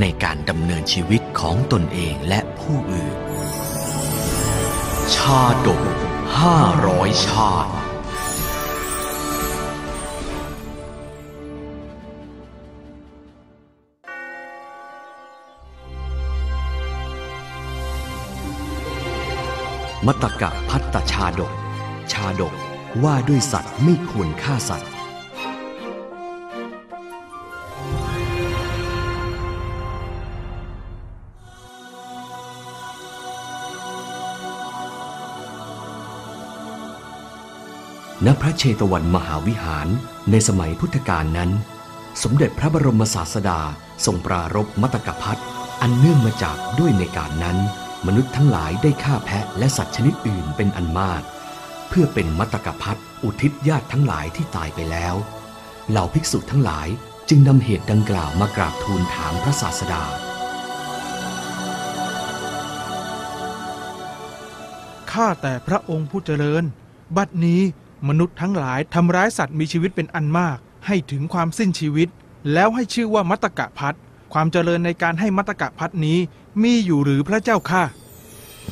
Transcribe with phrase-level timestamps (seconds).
[0.00, 3.16] ในการดำเนินชีวิตของตนเองและผู้อื่น
[5.14, 5.82] ชาดก
[6.40, 7.72] ห้าร้อยชาติ
[20.06, 21.52] มตกะพัตตชาดก
[22.12, 22.54] ชาดก
[23.02, 24.93] ว่าด้วยสัตว์ไม่ควรฆ่าสัตว์
[38.26, 39.88] ณพระเชตวันมหาวิหาร
[40.30, 41.50] ในสมัยพุทธกาลนั้น
[42.22, 43.60] สมเด็จพระบรมศาสดา
[44.04, 45.40] ทรงปรารบมตกพัท
[45.82, 47.58] อันเนื่องมาจากด้วยในการนั้น
[48.06, 51.22] มนุษย์ทั้งหลายได้ฆ่าแพะและสัตว์ชนิดอื่นเป็นอันมาก
[51.88, 55.14] เพื่อเป็นมตกพัทอุทิศญาติทั้งหลายที่ตายไปแล้ว
[55.90, 56.88] เหล่าภิกษุทั้งหลาย
[57.28, 60.02] จึงนำเหตุดังกล่าวมากราบทูลถามพระศาสดา
[65.12, 66.64] ข้าแต่พระองค์ผู้เจริญ
[67.16, 67.62] บัดนี้
[68.08, 72.08] มนุษย์ทั้งหลายทำร้ายสัตว์มีชีวิตเป็นอันมาก ให้ถึงความสิ้นชีวิต
[72.52, 73.96] แล้วให้ชื่อว่ามัตตกะพัด
[74.32, 76.18] ความเจริญในการให้มัตตกะพัดนี้
[76.62, 77.84] มีอยู่หรือพระเจ้าค่ะ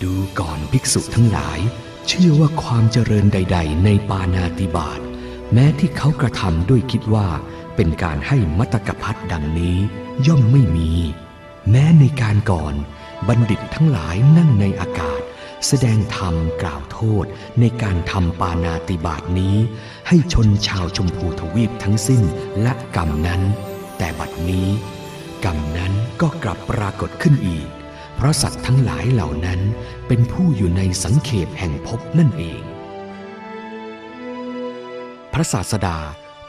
[0.03, 1.59] ดูก่อนภิกษุทั้งหลาย
[2.07, 5.01] เชื่อว่าความเจริญใด ๆ ในปานาติบาต
[5.53, 7.29] แม้ที่เขากระทำด้วยคิดว่า
[7.77, 9.77] เป็นการให้มัตตกพัดดังนี้
[10.27, 10.91] ย่อมไม่มี
[11.71, 12.75] แม้ในการก่อน
[13.29, 15.22] บัณฑิตทั้งหลายนั่งในอากาศ
[15.67, 17.25] แสดงธรรมกล่าวโทษ
[17.61, 19.57] ในการทำปานาติบาตนี้
[20.09, 22.23] ให้ชนชาวชมพูทวีปทั้งสิ้น
[22.63, 23.43] และกรรมนั้น
[23.99, 24.69] แต่บัดนี้
[25.45, 27.69] กรรมนั้นก็กลับปรากฏขึ้นอีก
[28.17, 29.61] เพราะสัตว์ทั้งหลายเหล่านั้น
[30.09, 32.63] เป็นผู้อยู่ในสังเขปแห่งภพนั่นเอง
[35.33, 35.99] พระศาสดา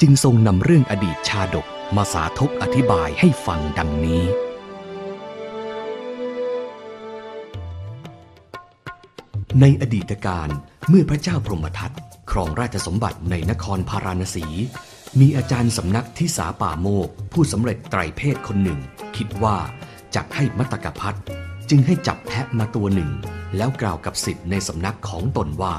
[0.01, 4.23] จึงทรงนำเรื่องอดีตชาดกมาสาธกอธิบายให้ฟังดังนี้
[9.61, 10.49] ในอดีตการ
[10.89, 11.91] เมื่อพระเจ้าพรหมทัต
[12.31, 14.45] ครองราชสมบัติในนครพาราณสี
[15.19, 18.79] มีอาจารย์สำนักที่สาป่าโมก ผู้สำเร็จไตรเพศคนหนึ่ง
[19.17, 19.57] คิดว่า
[20.15, 21.15] จะให้มัตตกพัท
[21.69, 23.11] จึงให้จับแพะมาตัวหนึ่ง
[23.57, 25.75] แล้วกล่าวกับสิทธิ์ในสำนักของตนว่า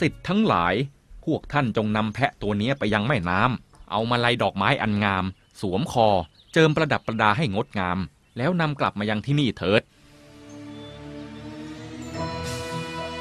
[0.00, 0.74] สิทธิ์ทั้งหลาย
[1.24, 5.24] พวกท่านจงนำแพะตัวนี้ไปยังแม่น้ำเอามาลัยดอกไม้อันงาม
[5.60, 6.08] สวมคอ
[6.52, 7.98] เจิมประดับประดาให้งดงาม
[8.38, 9.82] แล้วนำกลับมายังที่นี่เถิด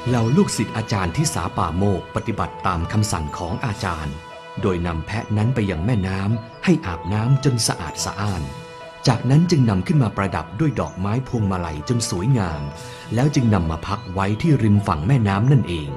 [0.07, 4.15] เหล่าลูกศิษย์อาจารย์ที่สาป่าโมกปฏิบัติตามคำสั่งของอาจารย์
[4.61, 8.43] โดยนำแพะนั้นไปยังแม่น้ำให้อาบน้ำจนสะอาดสะอ้าน
[9.07, 12.61] จากนั้นจึงนำขึ้นมาประดับด้วยดอกไม้พวงมาลัยจนสวยงาม
[13.15, 15.89] แล้วจึงนำมาพักไว้ที่ริมฝั่งแม่น้ำนั่นเอง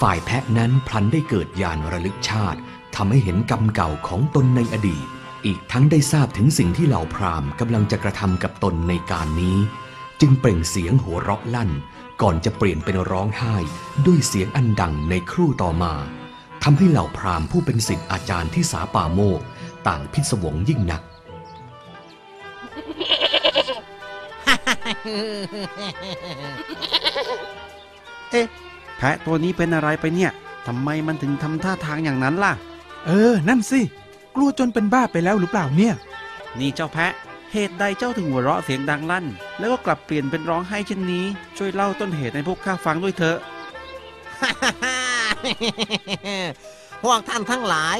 [0.00, 2.60] ฝ่ายแพะนั้นพลันได้เกิดญาณระลึกชาติ
[2.96, 5.06] ทำให้เห็นกรรมเก่าของตนในอดีต
[5.46, 9.56] อีกทั้งได้ทราบถึงสิ่งที่เหล่าพราหมณ์กำลังจะกระทำกับตนในการนี้
[10.20, 11.70] จึงเปล่งเสียงหัวเราะลั่น
[12.22, 13.54] ก่อนจะเปลี่ยนเป็นร้องไห้
[14.06, 15.92] ด้วยเสียงอันดังในครู่ต่อมา
[16.62, 19.40] ทำให้เหล่าพราหมณ์ผู้เป็นศิษย์อาจารย์ที่สาป่าโมก
[19.86, 21.02] ต่างพิศวงยิ่งนัก
[28.30, 28.46] เอ๊ะ
[28.96, 30.30] แพะตัวนี้เป็นอะไรไปเนี่ย
[30.66, 32.52] ทำไมมันถึงทำท่าทางอย่างนั้นล่ะ
[33.06, 33.80] เออ นั่นสิ
[34.34, 35.94] กลัวจนเป็นบ้าไปแล้วหรือเปล่าเนี่ย
[36.58, 37.12] นี่เจ้าแพะ
[37.52, 39.26] เหตุใดเจ้าถึงหัวเราะเสียงดังลั่น
[39.58, 41.24] แล้วก็กลับเปลี่ยนเป็นร้องไห้เช่นนี้
[41.56, 43.38] ช่วยเล่าต้นเหตุให้พวกข้าฟังด้วยเถอะ
[47.02, 47.96] พวกท่านทั้งหลาย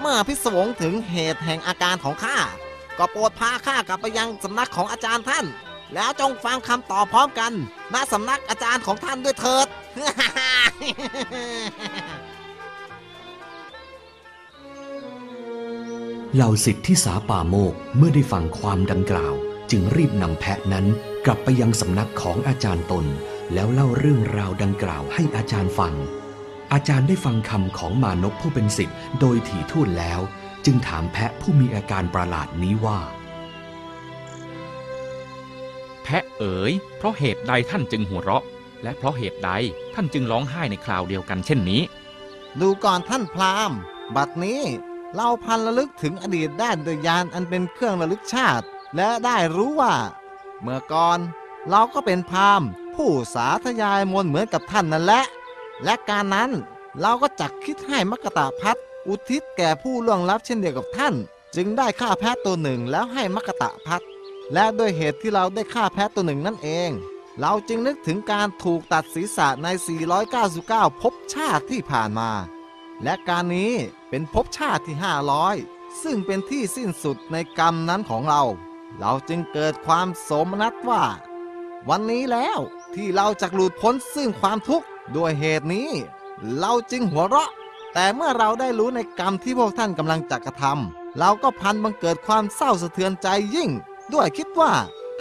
[0.00, 2.36] เมื่อพิศวงถึงเหตุแห่งอาการของข้า
[2.98, 5.44] ก็โปรดพาข้ากลับไปยังสำนักของอาจารย์ท่าน
[5.94, 7.52] แล้วจงฟังคำตอบพร้อมกัน
[7.94, 9.66] ณสำนักอาจารย์ของท่านด้วยเถิด
[16.34, 19.34] เหล่าสิทธิ์ที่สาป่าโมกเมื่อได้ฟังความดังกล่าว
[19.70, 20.86] จึงรีบนำแพะนั้น
[21.24, 23.06] กลับไปยังสำนักของอาจารย์ตน
[23.54, 25.94] แล้วเล่าเรื่องราวดังกล่าวให้อาจารย์ฟัง
[26.72, 30.20] อาจารย์ได้ฟังคำของมานพผู้เป็นสิทธิ์โดยถี่ถ้วนแล้ว
[30.64, 33.00] จึงถามแพะผู้มีอาการประหลาดนี้ว่า
[36.02, 38.44] แพะเอ๋ย เพราะเหตุใดท่านจึงหัวเราะ
[38.82, 39.50] และเพราะเหตุใด
[39.94, 41.82] ท่านจึงร้องไห้ในคราวเดียวกันเช่นนี้
[42.60, 43.78] ดูก่อนท่านพราหมณ์
[44.16, 44.62] บัดนี้
[45.16, 48.66] เราพันระลึกถึงอดีตด้านโดยยานอันเป็นเครื่องระลึกชาติ
[48.96, 49.94] และได้รู้ว่า
[50.60, 51.18] เมื่อก่อน
[51.70, 55.24] เราก็เป็นพราหมณ์ผู้สาธยายมนเหมือนกับท่านนั่นแหละ
[55.84, 56.50] และการนั้น
[57.00, 58.76] เราก็จักคิดให้มกตาพัฒ
[59.08, 61.14] อุทิศแก่ผู้ล่วงลับเช่นเดียวกับท่าน
[61.56, 64.02] จึงได้ฆ่าแพะตัวหนึ่งแล้วให้มกตะพัฒ
[64.52, 66.90] และด้วยเหตุที่เราได้ฆ่าแพะตัวหนึ่งนั่นเอง
[67.40, 69.68] เราจึงนึกถึงการถูกตัดศีรษะใน
[70.34, 72.30] 499 ภพชาติที่ผ่านมา
[73.02, 73.72] และการนี้
[74.08, 74.96] เป็นภพชาติที่
[75.48, 78.42] 500 ซึ่งเป็นที่สิ้นสุดในกรรมนั้นของเรา
[78.98, 81.02] เราจึงเกิดความโสมนัสว่า
[81.88, 82.58] วันนี้แล้ว
[82.94, 84.86] ที่เราจะหลุดพ้นซึ่งความทุกข์
[85.16, 85.90] ด้วยเหตุนี้
[86.58, 87.50] เราจึงหัวเราะ
[87.94, 93.70] แต่เมื่อเราได้รู้ในกรรมที่พวกท่านกำลังจะกระทำเราก็พันบังเกิดความเศร้าสะเทือนใจยิ่ง
[94.14, 94.72] ด้วยคิดว่า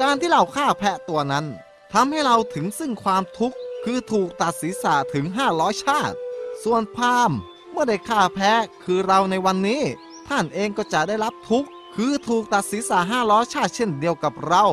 [0.01, 1.45] การที่เราฆ่าแพะตัวนั้น
[1.93, 5.25] ทำให้เราถึงซึ่งความทุกข์คือถูกตัดศีรษะถึง
[5.55, 6.17] 500 ชาติ
[6.63, 7.31] ส่วนพาม
[7.79, 9.81] มื่อได้ฆ่าแพะคือเราในวันนี้
[10.27, 14.65] ท่านเองก็จะได้รับทุกข์ คือถูกตัดศีรษะ500ชาติเช่นเดียวกับเรา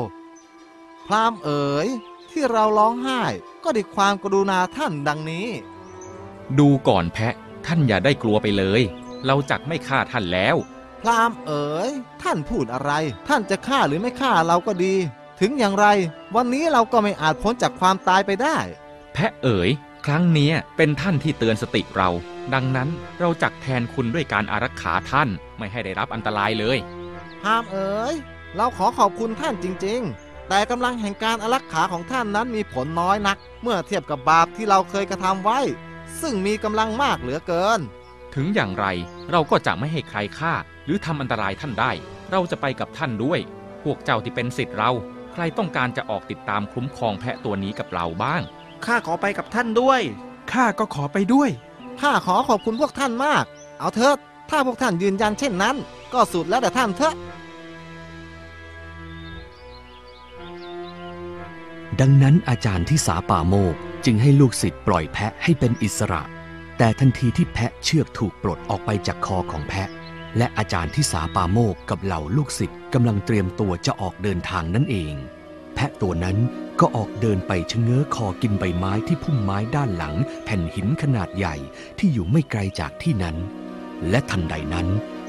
[1.06, 1.88] พราหมณ์เอ๋ย
[2.30, 3.22] ที่เราร้องไห้
[3.64, 5.46] ก็ด้วยความกรุณาท่านดังนี้
[6.58, 7.34] ดูก่อนแพะ
[7.66, 8.82] ท่านอย่าได้กลัวไปเลย
[9.26, 10.56] เราจักไม่ฆ่าท่านแล้ว
[11.00, 11.90] พราหมณ์เอ๋ย
[12.22, 12.92] ท่านพูดอะไร
[13.28, 14.94] ท่านจะฆ่าหรือไม่ฆ่าเราก็ดี
[15.40, 15.86] ถึงอย่างไร
[16.34, 18.56] วันนี้เราก็ไม่อาจพ้นจากความตายไปได้
[19.12, 19.70] แพะเอ๋ย
[20.04, 22.08] ครั้งเนี้ยเป็นท่านที่เตือนสติเรา
[22.54, 22.88] ดังนั้น
[23.20, 25.28] เราจักแทนคุณด้วยการอารักขาท่าน
[25.58, 26.78] ไม่ให้ได้รับอันตรายเลย
[27.42, 28.14] พราหมณ์เอ๋ย
[28.56, 35.60] เราขอขอบคุณท่านจริง ๆ แต่กำลังแห่งการอารักขาของท่านนั้นมีผลน้อยนัก เมื่อเทียบกับบาปที่เราเคยกระทำไว้
[36.20, 37.80] ซึ่งมีกำลังมากเหลือเกิน
[38.34, 38.86] ถึงอย่างไร
[39.30, 40.54] เราก็จะไม่ให้ใครฆ่า
[40.84, 41.92] หรือทำอันตรายท่านได้
[42.30, 43.40] เราจะไปกับท่านด้วย
[43.82, 44.90] พวกเจ้าที่เป็นสิทธิ์เรา
[45.32, 48.42] ใครต้องการจะออกติดตามคุ้มครองแพะตัวนี้กับเราบ้าง
[48.86, 50.00] ข้าขอไปกับท่านด้วย
[50.52, 51.50] ข้าก็ขอไปด้วย
[52.00, 53.44] ข้าขอขอบคุณพวกท่านมาก
[53.80, 54.16] เอาเถิด
[54.50, 55.76] ถ้าพวกท่านยืนยันเช่นนั้น
[56.12, 57.14] ก็สุดแล้วแต่ท่านเถอะ
[62.00, 66.22] ดังนั้นอาจารย์ที่สาป่าโมกจึงให้ลูกศิษย์ปล่อยแพะให้เป็นอิสระ
[66.78, 69.88] แต่ทันทีที่แพะเชือกถูกปลดออกไปจากคอของแพะ
[70.36, 75.14] และอาจารย์ที่สาป่าโมกกับเหล่าลูกศิษย์กำลังเตรียมตัวจะออกเดินทางนั่นเอง
[75.74, 76.36] แพะตัวนั้น
[76.80, 81.56] ก็ออกเดินไปชะเง้อคอกินใบไม้ที่พุ่มไม้ด้านหลัง แผ่นหินขนาดใหญ่
[81.98, 83.36] ที่อยู่ไม่ไกลจากที่นั้น
[84.10, 84.88] และทันใดนั้น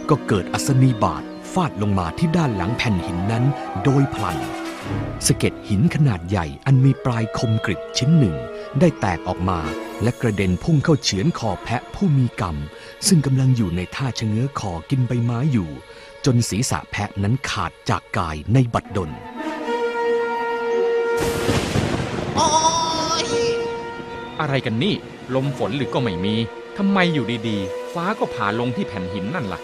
[0.09, 3.43] ก็เกิดอัศนีบาตฟาดลงมาที่ด้านหลังแผ่นหินนั้น
[3.83, 4.37] โดยพลัน
[5.27, 8.35] สะเก็ดหินขนาดใหญ่อันมีปลายคมกริบชิ้นหนึ่ง
[8.79, 9.59] ได้แตกออกมา
[10.03, 12.57] และกระเด็นพุ่งเข้าเฉือนคอแพะผู้มีกรรม
[13.07, 15.69] ซึ่งกำลังอยู่ในท่าชะเง้อคอกินใบไม้อยู่
[16.25, 19.11] จนศีรษะแพะนั้นขาดจากกายในบัดดล
[24.41, 24.95] อะไรกันนี่
[25.35, 26.35] ลมฝนหรือก็ไม่มี
[26.77, 29.59] ทำไมอยู่ดีๆ ฟ้าก็ผ่าลงที่แผ่นหินนั่นล่ะ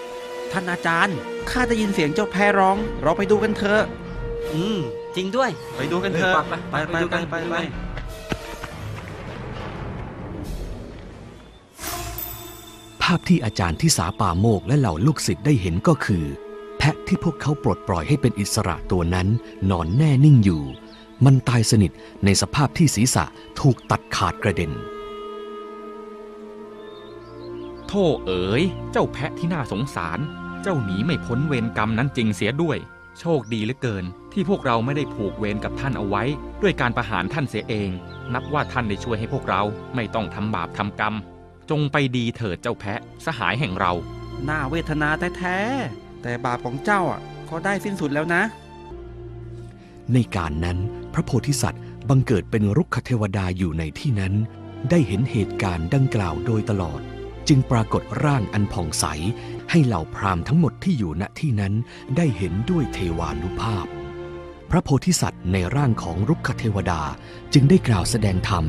[0.51, 1.17] ท่านอาจารย์
[1.49, 3.81] ข้าจะยินเสียงเจ้าแพร้อง เราไปดูกันเถอะ
[4.53, 4.79] อืม
[5.15, 6.33] จริงด้วย ไปดูกันเถอะ
[6.71, 7.55] ไปไปไปไปไป
[13.01, 16.25] ภาพที่อาจารย์ที่สาป่าโมกและเหล่าลูกศิษย์ได้เห็นก็คือ
[16.77, 19.27] แพะที่พวกเขาปลดปล่อยให้เป็นอิสระตัวนั้น
[19.69, 20.63] นอนแน่นิ่งอยู่
[21.25, 21.91] มันตายสนิท
[22.25, 23.25] ในสภาพที่ศีรษะ
[23.59, 24.71] ถูกตัดขาดกระเด็น
[27.87, 30.19] โธ่เอ๋ย เจ้าแพะที่น่าสงสาร
[30.61, 32.77] เจ้าหนีไม่พ้นเวรกรรมนั้นจริงเสียด้วย
[33.19, 36.23] โชคดีเหลือเกิน ที่พวกเราไม่ได้ผูกเวรกับท่านเอาไว้
[36.61, 37.89] ด้วยการประหารท่านเสียเอง
[38.33, 39.61] นับว่าท่านได้ช่วยให้พวกเรา
[39.95, 41.13] ไม่ต้องทำบาปทำกรรม
[41.69, 43.91] จงไปดีเถิดเจ้าแพะสหายแห่งเรา
[44.49, 48.41] น่าเวทนาแท้ๆแต่บาปของเจ้าอะก็ได้สิ้นสุดแล้วนะ
[50.13, 50.77] ในการนั้น
[51.13, 54.33] พระโพธิสัตว์บังเกิดเป็นรุกขเทวดาอยู่ในที่นั้น
[54.89, 57.01] ได้เห็นเหตุการณ์ดังกล่าวโดยตลอด
[57.47, 59.05] จึงปรากฏร่างอันผ่องใส
[59.69, 61.73] ให้เหล่าพราหมณ์ทั้งหมดที่อยู่ณที่นั้น
[62.17, 63.85] ได้เห็นด้วยเทวานุภาพ
[64.69, 67.01] พระโพธิสัตว์ในร่างของรุกขเทวดา
[67.53, 68.65] จึงได้กล่าวแสดงธรรม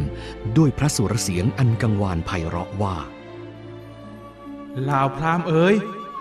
[0.59, 2.97] ด้วยพระสุรเสียงอันกังวานไพเราะว่า
[4.89, 5.75] ลาวพราหมณ์เอ๋ย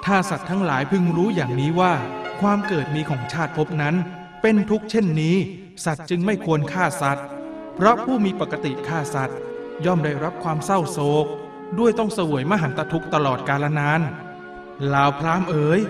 [0.06, 1.94] ถ้าสัตว์ทั้งหลายพึงรู้อย่างนี้ว่า
[2.42, 3.96] ความเกิดมีของชาติภพนั้น
[4.42, 5.36] เป็นทุกข์เช่นนี้
[5.86, 7.26] สัตว์จึงไม่ควรฆ่าสัตว์
[7.76, 9.38] เพราะผู้มีปกติฆ่าสัตว์
[9.86, 11.26] ย่อมได้รับความเศร้าโศก
[11.80, 14.02] ด้วยต้องเสวยมหันตทุกข์ตลอดกาลนาน
[14.94, 15.82] ลาวพรามเอ๋ย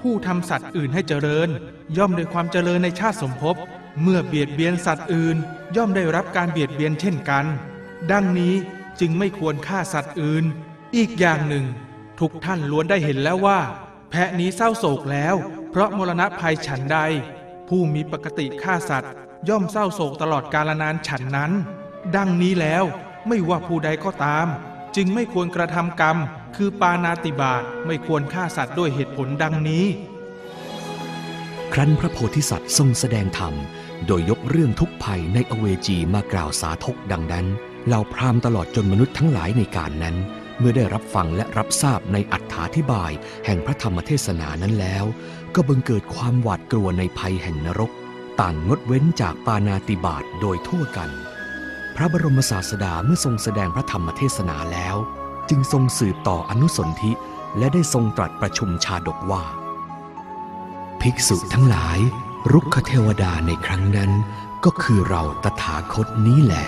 [0.00, 1.48] ผู้ทำสัตว์อื่นให้เจริญ
[1.96, 3.56] ย่อมได้ความเจริญในชาติสมภพ
[4.02, 5.36] เมื่อเบียดเบียนสัตว์อื่น
[5.76, 7.44] ย่อมได้รับการเบียดเบียนเช่นกัน
[8.10, 8.54] ดังนี้
[9.00, 10.44] จึงไม่ควรฆ่าสัตว์อื่น
[10.96, 11.64] อีกอย่างหนึ่ง
[12.20, 13.60] ทุกท่านล้วนได้เห็นแล้วว่า
[14.10, 15.34] แพะนี้เศร้าโศกแล้ว
[15.70, 16.98] เพราะมรณะภัยฉันใด
[17.70, 19.12] ผู้มีปกติฆ่าสัตว์
[19.48, 21.52] ย่อมเศร้าโศกตลอดกาลนานฉันนั้น
[22.16, 22.84] ดังนี้แล้ว
[23.28, 24.46] ไม่ว่าผู้ใดก็ตาม
[24.96, 26.16] จึงไม่ควรกระทำกรรม
[26.56, 29.84] คือปานาติบาตไม่ควรฆ่าสัตว์ด้วยเหตุผลดังนี้
[31.72, 33.54] ครั้นพระโพธิสัตว์ทรงแสดงธรรม
[34.06, 37.46] โดยยกเรื่องทุกข์ภัยในอเวจีมากล่าวสาธกดังนั้น
[37.86, 40.16] เหล่าพราหมณ์ตลอดจนมนุษย์ทั้งหลายในการนั้น
[40.58, 43.12] เมื่อได้รับฟังและรับทราบในอัธาธิบาย
[43.46, 45.04] แห่งพระธรรมเทศนานั้นแล้ว
[45.54, 47.90] ก็บังเกิดความหวาดกลัวในภัยแห่งนรก
[48.40, 51.10] ต่างงดเว้นจากปานาติบาตโดยทั่วกัน
[51.96, 54.96] พระบรมศาสดาเมื่อทรงแสดงพระธรรมเทศนาแล้ว
[55.48, 57.12] จึงทรงสืบต่ออนุสนธิ
[57.58, 59.44] และได้ทรงตรัสประชุมชาดกว่า
[61.00, 61.98] ภิกษุทั้งหลาย
[62.52, 64.10] รุกขเทวดาในครั้งนั้น
[64.64, 66.66] ก็คือเราตถาคตนี้แหละ